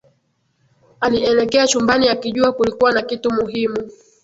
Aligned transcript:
Alielekea 0.99 1.67
chumbani 1.67 2.09
akijua 2.09 2.51
kulikuwa 2.53 2.91
na 2.91 3.01
kitu 3.01 3.31
muhimu 3.33 3.91